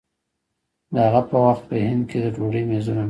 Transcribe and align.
د 0.93 0.95
هغه 1.13 1.37
وخت 1.45 1.63
په 1.69 1.75
هند 1.85 2.03
کې 2.09 2.17
د 2.23 2.27
ډوډۍ 2.35 2.63
مېزونه 2.69 2.95
نه 2.95 2.97
وو. 2.97 2.99